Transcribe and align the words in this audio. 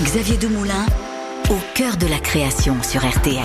Xavier 0.00 0.38
Demoulin, 0.38 0.86
au 1.50 1.58
cœur 1.74 1.96
de 1.98 2.06
la 2.06 2.18
création 2.18 2.82
sur 2.82 3.06
RTL. 3.06 3.44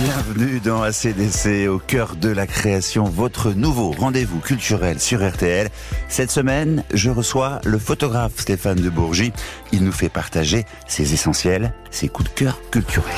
Bienvenue 0.00 0.60
dans 0.60 0.80
ACDC, 0.80 1.68
au 1.68 1.78
cœur 1.78 2.14
de 2.14 2.28
la 2.30 2.46
création, 2.46 3.04
votre 3.04 3.52
nouveau 3.52 3.90
rendez-vous 3.90 4.38
culturel 4.38 5.00
sur 5.00 5.28
RTL. 5.28 5.68
Cette 6.08 6.30
semaine, 6.30 6.84
je 6.94 7.10
reçois 7.10 7.60
le 7.64 7.78
photographe 7.78 8.38
Stéphane 8.38 8.80
de 8.80 8.88
Bourgie. 8.88 9.32
Il 9.72 9.84
nous 9.84 9.92
fait 9.92 10.08
partager 10.08 10.64
ses 10.86 11.12
essentiels, 11.14 11.74
ses 11.90 12.08
coups 12.08 12.30
de 12.30 12.34
cœur 12.34 12.60
culturels. 12.70 13.12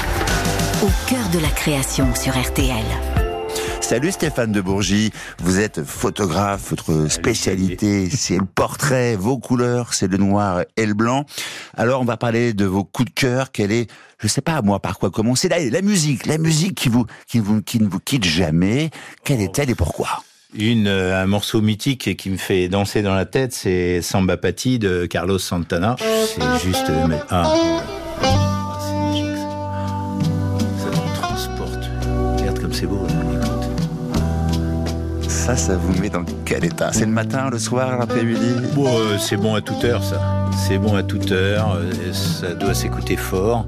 Au 0.82 0.90
cœur 1.08 1.28
de 1.32 1.38
la 1.40 1.50
création 1.50 2.12
sur 2.14 2.32
RTL. 2.32 3.13
Salut 3.85 4.12
Stéphane 4.12 4.51
de 4.51 4.62
Bourgie, 4.62 5.11
vous 5.41 5.61
êtes 5.61 5.84
photographe, 5.84 6.71
votre 6.71 7.07
spécialité 7.11 8.09
c'est 8.16 8.39
le 8.39 8.46
portrait, 8.46 9.14
vos 9.14 9.37
couleurs 9.37 9.93
c'est 9.93 10.07
le 10.07 10.16
noir 10.16 10.62
et 10.79 10.87
le 10.87 10.95
blanc. 10.95 11.27
Alors 11.77 12.01
on 12.01 12.07
va 12.07 12.16
parler 12.16 12.55
de 12.55 12.65
vos 12.65 12.83
coups 12.83 13.11
de 13.11 13.15
cœur, 13.15 13.52
quelle 13.52 13.73
est, 13.73 13.91
je 14.19 14.27
sais 14.27 14.41
pas 14.41 14.62
moi 14.62 14.80
par 14.80 14.98
quoi 14.98 15.11
commencer, 15.11 15.51
la, 15.51 15.62
la 15.62 15.83
musique, 15.83 16.25
la 16.25 16.39
musique 16.39 16.75
qui 16.77 16.89
vous, 16.89 17.05
qui 17.28 17.41
vous, 17.41 17.61
qui 17.61 17.78
ne 17.78 17.87
vous 17.87 18.01
quitte 18.01 18.25
jamais, 18.25 18.89
quelle 19.23 19.42
est-elle 19.42 19.69
et 19.69 19.75
pourquoi? 19.75 20.09
Une, 20.55 20.87
euh, 20.87 21.23
un 21.23 21.27
morceau 21.27 21.61
mythique 21.61 22.16
qui 22.16 22.30
me 22.30 22.39
fait 22.39 22.69
danser 22.69 23.03
dans 23.03 23.14
la 23.14 23.27
tête, 23.27 23.53
c'est 23.53 24.01
Samba 24.01 24.39
Patti 24.39 24.78
de 24.78 25.05
Carlos 25.05 25.39
Santana. 25.39 25.97
C'est 25.98 26.66
juste... 26.66 26.89
euh, 26.89 27.19
ah, 27.28 27.53
Ça, 35.45 35.57
ça 35.57 35.77
vous 35.77 36.01
met 36.01 36.09
dans 36.09 36.25
quel 36.47 36.65
état? 36.65 36.91
C'est 36.93 37.05
le 37.05 37.11
matin, 37.12 37.51
le 37.51 37.59
soir, 37.59 37.98
l'après-midi? 37.98 38.55
Bon, 38.75 38.87
euh, 38.87 39.19
c'est 39.19 39.37
bon 39.37 39.55
à 39.55 39.61
toute 39.61 39.84
heure, 39.84 40.03
ça. 40.03 40.47
C'est 40.67 40.79
bon 40.79 40.95
à 40.97 41.03
toute 41.03 41.30
heure. 41.33 41.77
euh, 41.77 41.93
Ça 42.15 42.55
doit 42.55 42.73
s'écouter 42.73 43.17
fort. 43.17 43.67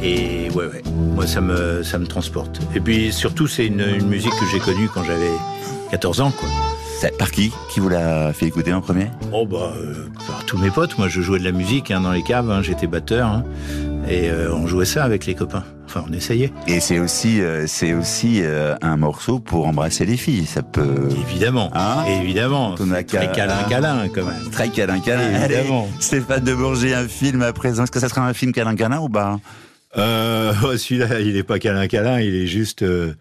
Et 0.00 0.48
ouais, 0.54 0.66
ouais. 0.66 0.82
Moi, 1.14 1.26
ça 1.26 1.40
me, 1.40 1.82
ça 1.82 1.98
me 1.98 2.06
transporte. 2.06 2.60
Et 2.74 2.80
puis, 2.80 3.12
surtout, 3.12 3.48
c'est 3.48 3.66
une, 3.66 3.80
une 3.80 4.06
musique 4.06 4.30
que 4.38 4.46
j'ai 4.52 4.60
connue 4.60 4.88
quand 4.92 5.02
j'avais 5.02 5.30
14 5.90 6.20
ans, 6.20 6.30
quoi. 6.30 6.48
Par 7.18 7.30
qui 7.30 7.52
Qui 7.72 7.80
vous 7.80 7.88
l'a 7.90 8.32
fait 8.32 8.46
écouter 8.46 8.72
en 8.72 8.80
premier? 8.80 9.08
Oh, 9.32 9.44
bah, 9.44 9.72
euh, 9.76 10.06
par 10.26 10.44
tous 10.46 10.56
mes 10.58 10.70
potes. 10.70 10.96
Moi, 10.98 11.08
je 11.08 11.20
jouais 11.20 11.38
de 11.40 11.44
la 11.44 11.52
musique 11.52 11.90
hein, 11.90 12.00
dans 12.00 12.12
les 12.12 12.22
caves. 12.22 12.50
hein, 12.50 12.62
J'étais 12.62 12.86
batteur. 12.86 13.26
hein. 13.28 13.44
et 14.08 14.30
euh, 14.30 14.52
on 14.54 14.66
jouait 14.68 14.84
ça 14.86 15.02
avec 15.04 15.26
les 15.26 15.34
copains. 15.34 15.64
Enfin, 15.96 16.06
on 16.08 16.12
essayait. 16.12 16.52
Et 16.66 16.80
c'est 16.80 16.98
aussi, 16.98 17.40
euh, 17.40 17.66
c'est 17.66 17.94
aussi 17.94 18.40
euh, 18.42 18.74
un 18.82 18.96
morceau 18.96 19.38
pour 19.38 19.66
embrasser 19.66 20.04
les 20.04 20.16
filles. 20.16 20.46
Ça 20.46 20.62
peut 20.62 21.08
Évidemment. 21.28 21.70
Hein 21.74 22.04
évidemment. 22.20 22.74
On 22.78 22.90
a 22.90 22.96
C'est 22.98 23.04
Très 23.04 23.32
câlin, 23.32 23.64
câlin, 23.68 24.08
quand 24.14 24.24
même. 24.24 24.50
très 24.50 24.68
câlin 24.68 25.00
câlin. 25.00 25.34
Allez, 25.34 25.54
Évidemment. 25.54 25.88
Stéphane 26.00 26.44
de 26.44 26.54
Bourgie, 26.54 26.92
un 26.92 27.08
film 27.08 27.42
à 27.42 27.52
présent. 27.52 27.84
Est-ce 27.84 27.92
que 27.92 28.00
ça 28.00 28.08
sera 28.08 28.26
un 28.26 28.34
film 28.34 28.52
câlin 28.52 28.76
câlin 28.76 29.00
ou 29.00 29.08
pas? 29.08 29.38
Euh, 29.96 30.52
oh, 30.64 30.76
celui-là, 30.76 31.20
il 31.20 31.36
est 31.36 31.42
pas 31.42 31.58
câlin 31.58 31.86
câlin, 31.88 32.20
il 32.20 32.34
est 32.34 32.46
juste 32.46 32.82
euh, 32.82 33.14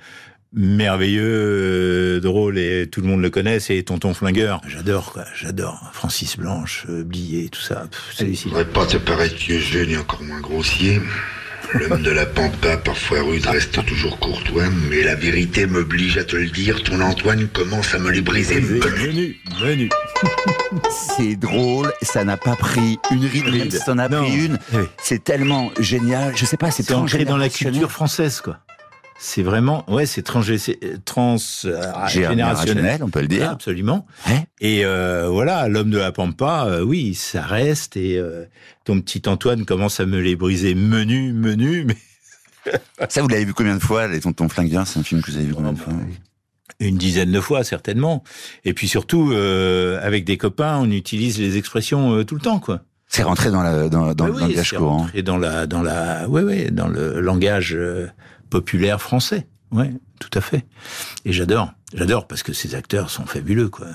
merveilleux, 0.54 2.18
euh, 2.18 2.20
drôle 2.20 2.58
et 2.58 2.88
tout 2.88 3.02
le 3.02 3.08
monde 3.08 3.22
le 3.22 3.30
connaît, 3.30 3.60
c'est 3.60 3.82
Tonton 3.84 4.14
Flingueur. 4.14 4.62
J'adore 4.68 5.14
quoi, 5.14 5.26
j'adore. 5.36 5.90
Francis 5.94 6.38
Blanche, 6.38 6.86
euh, 6.90 7.04
Blier, 7.04 7.50
tout 7.50 7.62
ça. 7.62 7.86
Pff, 7.90 8.16
Celui-ci. 8.16 8.50
voudrais 8.50 8.66
pas 8.66 8.86
te 8.86 8.98
paraître 8.98 9.36
vieux 9.36 9.60
jeu 9.60 9.86
ni 9.86 9.98
encore 9.98 10.24
moins 10.24 10.42
grossier. 10.42 11.00
L'homme 11.74 12.02
de 12.02 12.12
la 12.12 12.26
pampa, 12.26 12.78
parfois 12.78 13.22
rude, 13.22 13.46
reste 13.46 13.84
toujours 13.86 14.18
courtois, 14.20 14.66
mais 14.90 15.04
la 15.04 15.16
vérité 15.16 15.66
m'oblige 15.66 16.18
à 16.18 16.24
te 16.24 16.36
le 16.36 16.48
dire, 16.50 16.82
ton 16.84 17.02
Antoine 17.02 17.48
commence 17.50 17.94
à 17.94 18.00
me 18.00 18.12
les 18.12 18.22
briser. 18.22 18.62
Menu, 18.62 19.38
menu. 19.62 19.90
C'est 21.18 21.36
drôle, 21.36 21.92
ça 22.02 22.24
n'a 22.24 22.38
pas 22.38 22.56
pris 22.56 22.98
une 23.12 23.26
ride, 23.26 23.72
ça 23.74 23.94
en 23.94 23.98
a 23.98 24.10
Non. 24.10 24.24
pris 24.24 24.46
une. 24.46 24.60
Eh 24.74 24.78
oui. 24.78 24.84
C'est 25.02 25.24
tellement 25.24 25.72
génial. 25.80 26.36
Je 26.36 26.46
sais 26.46 26.58
pas, 26.58 26.72
c'est 26.72 26.92
ancré 26.94 27.24
dans 27.26 27.38
la 27.38 27.50
culture 27.50 27.92
française 27.92 28.42
quoi. 28.42 28.58
C'est 29.18 29.44
vraiment, 29.44 29.90
ouais, 29.90 30.06
c'est 30.06 30.24
trans, 30.24 30.42
trans 31.06 31.38
euh, 31.64 32.98
on 33.02 33.10
peut 33.10 33.22
le 33.22 33.28
dire. 33.28 33.50
Absolument. 33.50 34.06
Et 34.60 34.84
euh, 34.84 35.30
voilà, 35.30 35.70
l'homme 35.70 35.90
de 35.90 35.98
la 35.98 36.12
pampa, 36.12 36.66
euh, 36.68 36.82
oui, 36.82 37.16
ça 37.16 37.42
reste. 37.42 37.96
Et 37.96 38.18
euh, 38.18 38.44
ton 38.84 39.00
petit 39.00 39.22
Antoine 39.28 39.64
commence 39.64 40.02
à 40.02 40.06
me 40.06 40.20
les 40.20 40.36
briser 40.36 40.76
menu, 40.76 41.32
menu, 41.32 41.86
mais 42.66 42.74
Ça, 43.08 43.22
vous 43.22 43.30
l'avez 43.30 43.46
vu 43.46 43.54
combien 43.54 43.76
de 43.76 43.82
fois, 43.82 44.08
Les 44.08 44.20
Tontons 44.20 44.50
Flingueurs? 44.50 44.86
C'est 44.86 45.00
un 45.00 45.04
film 45.04 45.22
que 45.22 45.32
vous 45.32 45.38
avez 45.38 45.46
vu 45.46 45.54
combien 45.54 45.74
de 45.74 45.80
fois? 45.80 45.94
une 46.82 46.98
dizaine 46.98 47.32
de 47.32 47.40
fois 47.40 47.64
certainement. 47.64 48.22
Et 48.66 48.74
puis 48.74 48.90
surtout, 48.90 49.32
avec 49.32 50.26
des 50.26 50.36
copains, 50.36 50.78
on 50.80 50.92
utilise 50.92 51.40
les 51.40 51.56
expressions 51.56 52.26
tout 52.26 52.36
le 52.36 52.42
temps, 52.42 52.60
quoi. 52.60 52.82
C'est 53.08 53.24
rentré 53.24 53.50
dans, 53.50 53.64
la, 53.64 53.88
dans, 53.88 54.10
oui, 54.10 54.34
le 54.34 54.40
langage 54.40 54.70
c'est 54.72 54.76
courant. 54.76 54.98
rentré 54.98 55.22
dans 55.24 55.38
la, 55.38 55.68
dans 55.68 55.82
la, 55.82 56.28
ouais, 56.28 56.42
ouais, 56.42 56.72
dans 56.72 56.90
le 56.90 57.22
langage 57.22 57.78
populaire 58.50 59.02
français. 59.02 59.48
Ouais, 59.72 59.92
tout 60.20 60.30
à 60.34 60.42
fait. 60.42 60.64
Et 61.26 61.34
j'adore, 61.34 61.74
j'adore 61.94 62.28
parce 62.28 62.44
que 62.44 62.54
ces 62.54 62.76
acteurs 62.76 63.10
sont 63.10 63.26
fabuleux, 63.26 63.68
quoi. 63.68 63.88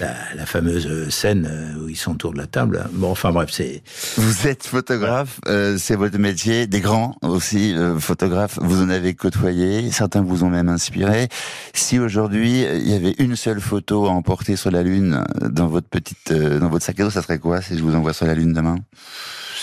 La, 0.00 0.14
la 0.34 0.46
fameuse 0.46 1.08
scène 1.08 1.48
euh, 1.50 1.84
où 1.84 1.88
ils 1.88 1.96
sont 1.96 2.12
autour 2.12 2.32
de 2.32 2.38
la 2.38 2.46
table. 2.46 2.86
Bon, 2.92 3.10
enfin 3.10 3.32
bref, 3.32 3.50
c'est. 3.50 3.82
Vous 4.16 4.46
êtes 4.46 4.66
photographe, 4.66 5.40
euh, 5.48 5.76
c'est 5.78 5.96
votre 5.96 6.18
métier. 6.18 6.66
Des 6.66 6.80
grands 6.80 7.16
aussi 7.22 7.74
euh, 7.74 7.98
photographes, 7.98 8.58
vous 8.62 8.80
en 8.82 8.88
avez 8.88 9.14
côtoyé. 9.14 9.90
Certains 9.90 10.22
vous 10.22 10.44
ont 10.44 10.50
même 10.50 10.68
inspiré. 10.68 11.28
Si 11.74 11.98
aujourd'hui 11.98 12.64
euh, 12.64 12.78
il 12.78 12.88
y 12.88 12.94
avait 12.94 13.16
une 13.18 13.36
seule 13.36 13.60
photo 13.60 14.06
à 14.06 14.10
emporter 14.10 14.56
sur 14.56 14.70
la 14.70 14.82
lune 14.82 15.24
euh, 15.42 15.48
dans 15.48 15.66
votre 15.66 15.88
petite, 15.88 16.30
euh, 16.30 16.58
dans 16.58 16.68
votre 16.68 16.84
sac 16.84 17.00
à 17.00 17.04
dos, 17.04 17.10
ça 17.10 17.22
serait 17.22 17.38
quoi 17.38 17.60
si 17.60 17.76
je 17.76 17.82
vous 17.82 17.94
envoie 17.94 18.12
sur 18.12 18.26
la 18.26 18.34
lune 18.34 18.52
demain? 18.52 18.76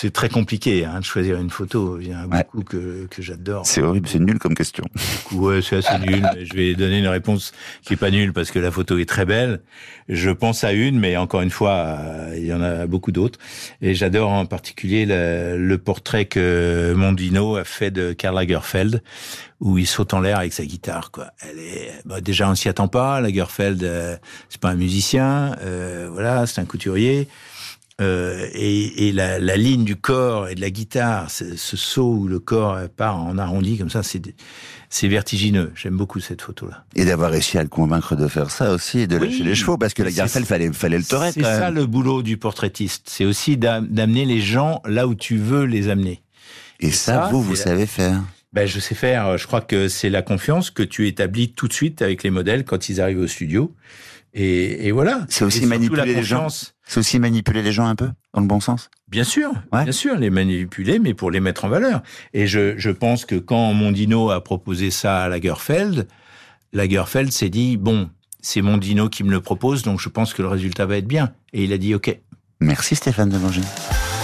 C'est 0.04 0.12
très 0.12 0.28
compliqué 0.28 0.84
hein, 0.84 1.00
de 1.00 1.06
choisir 1.06 1.40
une 1.40 1.50
photo. 1.50 1.98
Il 1.98 2.10
y 2.10 2.14
en 2.14 2.18
a 2.20 2.26
Ouais. 2.26 2.44
beaucoup 2.44 2.66
que, 2.66 3.08
que 3.10 3.22
j'adore. 3.22 3.66
C'est 3.66 3.82
horrible, 3.82 4.06
c'est 4.10 4.20
nul 4.20 4.38
comme 4.38 4.54
question. 4.54 4.84
Ouais, 5.32 5.62
c'est 5.62 5.78
assez 5.78 5.98
nul. 6.00 6.28
mais 6.36 6.46
Je 6.46 6.54
vais 6.56 6.76
donner 6.76 7.00
une 7.00 7.08
réponse 7.08 7.54
qui 7.84 7.94
est 7.94 7.98
pas 7.98 8.12
nulle 8.12 8.34
parce 8.34 8.52
que 8.52 8.60
la 8.60 8.70
photo 8.70 8.98
est 8.98 9.08
très 9.08 9.24
belle. 9.24 9.62
Je 10.10 10.30
pense 10.30 10.66
à 10.66 10.74
une, 10.74 11.00
mais 11.00 11.16
encore 11.16 11.40
une 11.42 11.52
fois, 11.52 11.72
euh, 11.72 12.34
il 12.38 12.46
y 12.46 12.52
en 12.54 12.62
a 12.62 12.86
beaucoup 12.86 13.14
d'autres. 13.14 13.40
Et 13.82 13.96
j'adore 13.96 14.30
en 14.32 14.46
particulier 14.46 15.06
le, 15.06 15.56
le 15.58 15.78
portrait 15.78 16.26
que 16.26 16.94
Mondino 16.98 17.56
a 17.56 17.64
fait 17.64 17.90
de 17.90 18.12
Karl 18.12 18.36
Lagerfeld, 18.36 19.02
où 19.62 19.78
il 19.78 19.88
saute 19.88 20.14
en 20.14 20.20
l'air 20.20 20.40
avec 20.40 20.52
sa 20.52 20.66
guitare. 20.66 21.12
Quoi. 21.12 21.28
Elle 21.40 21.60
est 21.60 21.92
bah, 22.04 22.20
déjà 22.20 22.50
on 22.50 22.56
s'y 22.56 22.68
attend 22.68 22.90
pas. 22.90 23.22
Lagerfeld, 23.22 23.82
euh, 23.86 24.18
c'est 24.50 24.60
pas 24.60 24.72
un 24.72 24.76
musicien, 24.76 25.56
euh, 25.62 26.10
voilà, 26.12 26.46
c'est 26.46 26.60
un 26.60 26.66
couturier. 26.66 27.30
Euh, 28.02 28.48
et, 28.54 29.08
et 29.08 29.12
la, 29.12 29.38
la 29.40 29.56
ligne 29.56 29.84
du 29.84 29.96
corps 29.96 30.48
et 30.48 30.56
de 30.56 30.62
la 30.62 30.72
guitare, 30.72 31.30
ce, 31.30 31.56
ce 31.56 31.78
saut 31.78 32.16
où 32.16 32.28
le 32.28 32.40
corps 32.40 32.78
part 32.98 33.18
en 33.22 33.38
arrondi 33.38 33.78
comme 33.78 33.92
ça, 33.92 34.02
c'est 34.02 35.08
vertigineux. 35.08 35.72
J'aime 35.76 35.96
beaucoup 35.96 36.20
cette 36.20 36.42
photo-là. 36.42 36.86
Et 36.96 37.06
d'avoir 37.06 37.30
réussi 37.32 37.58
à 37.60 37.64
le 37.64 37.70
convaincre 37.70 38.16
de 38.16 38.28
faire 38.28 38.50
ça 38.50 38.72
aussi, 38.72 39.02
et 39.02 39.08
de 39.08 39.18
Oui. 39.20 39.30
lâcher 39.30 39.44
les 39.44 39.54
chevaux, 39.56 39.78
parce 39.78 39.94
que 39.94 40.02
la 40.02 40.12
Garcelle 40.12 40.46
fallait, 40.46 40.72
fallait 40.74 40.98
le 40.98 41.04
torer 41.04 41.32
C'est 41.32 41.44
ça 41.44 41.70
le 41.70 41.86
boulot 41.86 42.24
du 42.24 42.38
portraitiste. 42.38 43.04
C'est 43.10 43.26
aussi 43.26 43.58
d'am- 43.58 43.88
d'amener 43.88 44.26
les 44.26 44.42
gens 44.42 44.82
là 44.86 45.06
où 45.08 45.14
tu 45.14 45.38
veux 45.38 45.66
les 45.66 45.90
amener. 45.90 46.24
Et 46.80 46.90
ça, 46.92 47.26
ça, 47.26 47.30
vous, 47.32 47.44
vous 47.44 47.54
la- 47.54 47.60
savez 47.60 47.86
faire. 47.86 48.22
Ben, 48.54 48.68
je 48.68 48.80
sais 48.80 48.96
faire. 48.96 49.38
Je 49.38 49.48
crois 49.48 49.62
que 49.62 49.88
c'est 49.88 50.10
la 50.10 50.22
confiance 50.22 50.70
que 50.70 50.84
tu 50.84 51.08
établis 51.08 51.52
tout 51.54 51.68
de 51.68 51.74
suite 51.74 52.02
avec 52.02 52.24
les 52.24 52.30
modèles 52.30 52.64
quand 52.66 52.88
ils 52.90 53.02
arrivent 53.02 53.20
au 53.20 53.28
studio. 53.28 53.74
Et, 54.36 54.88
et 54.88 54.92
voilà. 54.92 55.26
C'est 55.30 55.44
aussi 55.44 55.64
Et 55.64 55.66
manipuler 55.66 56.14
les 56.14 56.24
gens. 56.24 56.48
C'est 56.86 57.00
aussi 57.00 57.20
manipuler 57.20 57.62
les 57.64 57.72
gens 57.72 57.86
un 57.88 57.96
peu, 57.96 58.10
dans 58.34 58.42
le 58.42 58.48
bon 58.48 58.60
sens. 58.60 58.90
Bien 59.08 59.24
sûr, 59.24 59.52
Ouais. 59.72 59.84
bien 59.84 59.92
sûr, 59.92 60.16
les 60.16 60.30
manipuler, 60.32 61.00
mais 61.00 61.14
pour 61.14 61.30
les 61.32 61.40
mettre 61.40 61.66
en 61.66 61.70
valeur. 61.70 62.02
Et 62.34 62.46
je, 62.48 62.78
je 62.78 62.90
pense 62.90 63.26
que 63.26 63.36
quand 63.36 63.74
Mondino 63.74 64.32
a 64.32 64.44
proposé 64.44 64.90
ça 64.92 65.24
à 65.24 65.30
Lagerfeld, 65.30 66.08
Lagerfeld 66.74 67.32
s'est 67.32 67.50
dit 67.50 67.78
bon, 67.78 68.10
c'est 68.42 68.62
Mondino 68.62 69.08
qui 69.08 69.24
me 69.24 69.30
le 69.32 69.40
propose, 69.40 69.84
donc 69.84 70.00
je 70.00 70.10
pense 70.10 70.34
que 70.34 70.42
le 70.42 70.48
résultat 70.48 70.86
va 70.88 70.98
être 70.98 71.08
bien. 71.08 71.34
Et 71.54 71.64
il 71.64 71.74
a 71.74 71.78
dit 71.78 71.94
ok. 71.96 72.18
Merci 72.60 72.96
Stéphane 72.96 73.30
Devanger. 73.30 73.62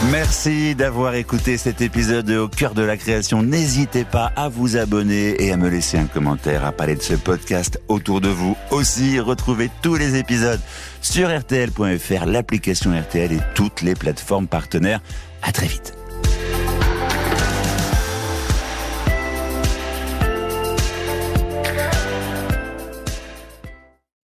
Merci 0.07 0.75
d'avoir 0.75 1.13
écouté 1.15 1.57
cet 1.57 1.81
épisode 1.81 2.25
de 2.25 2.37
Au 2.37 2.47
cœur 2.47 2.73
de 2.73 2.81
la 2.81 2.95
création. 2.95 3.43
N'hésitez 3.43 4.05
pas 4.05 4.31
à 4.37 4.47
vous 4.47 4.77
abonner 4.77 5.43
et 5.43 5.51
à 5.51 5.57
me 5.57 5.67
laisser 5.67 5.97
un 5.97 6.05
commentaire, 6.05 6.65
à 6.65 6.71
parler 6.71 6.95
de 6.95 7.01
ce 7.01 7.15
podcast 7.15 7.81
autour 7.89 8.21
de 8.21 8.29
vous. 8.29 8.55
Aussi, 8.71 9.19
retrouvez 9.19 9.69
tous 9.81 9.95
les 9.95 10.15
épisodes 10.15 10.61
sur 11.01 11.27
rtl.fr, 11.27 12.25
l'application 12.25 12.97
RTL 12.97 13.33
et 13.33 13.41
toutes 13.55 13.81
les 13.81 13.93
plateformes 13.93 14.47
partenaires. 14.47 15.01
À 15.41 15.51
très 15.51 15.67
vite. 15.67 15.98